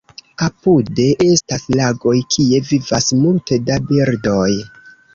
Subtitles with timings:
[0.45, 4.47] Apude estas lagoj, kie vivas multe da birdoj.